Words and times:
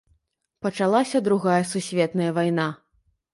Пачалася 0.65 1.21
другая 1.27 1.59
сусветная 1.73 2.31
вайна. 2.39 2.67